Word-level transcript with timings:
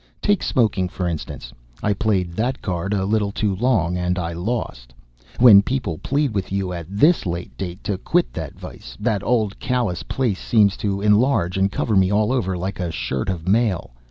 Take 0.19 0.41
smoking, 0.41 0.89
for 0.89 1.07
instance. 1.07 1.53
I 1.83 1.93
played 1.93 2.33
that 2.33 2.59
card 2.59 2.91
a 2.91 3.05
little 3.05 3.31
too 3.31 3.55
long, 3.55 3.97
and 3.99 4.17
I 4.17 4.33
lost. 4.33 4.95
When 5.37 5.61
people 5.61 5.99
plead 5.99 6.33
with 6.33 6.51
you 6.51 6.73
at 6.73 6.87
this 6.89 7.27
late 7.27 7.55
day 7.55 7.77
to 7.83 7.99
quit 7.99 8.33
that 8.33 8.57
vice, 8.59 8.97
that 8.99 9.21
old 9.21 9.59
callous 9.59 10.01
place 10.01 10.39
seems 10.39 10.75
to 10.77 11.01
enlarge 11.01 11.55
and 11.55 11.71
cover 11.71 11.95
me 11.95 12.11
all 12.11 12.31
over 12.31 12.57
like 12.57 12.79
a 12.79 12.91
shirt 12.91 13.29
of 13.29 13.47
mail. 13.47 13.91